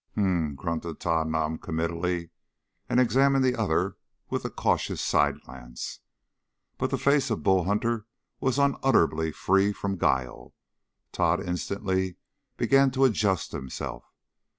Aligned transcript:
"H'm," 0.13 0.55
grunted 0.55 0.99
Tod 0.99 1.27
noncommittally, 1.27 2.31
and 2.89 2.99
examined 2.99 3.45
the 3.45 3.55
other 3.55 3.97
with 4.31 4.43
a 4.43 4.49
cautious 4.49 4.99
side 4.99 5.39
glance. 5.41 5.99
But 6.79 6.89
the 6.89 6.97
face 6.97 7.29
of 7.29 7.43
Bull 7.43 7.65
Hunter 7.65 8.07
was 8.39 8.57
unutterably 8.57 9.31
free 9.31 9.71
from 9.71 9.99
guile. 9.99 10.55
Tod 11.11 11.39
instantly 11.39 12.15
began 12.57 12.89
to 12.89 13.05
adjust 13.05 13.51
himself. 13.51 14.11